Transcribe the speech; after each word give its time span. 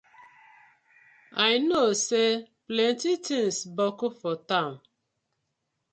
I 1.49 1.51
kno 1.61 1.81
say 2.05 2.29
plenty 2.67 3.13
tinz 3.25 3.57
boku 3.77 4.07
for 4.19 4.35
town. 4.49 4.73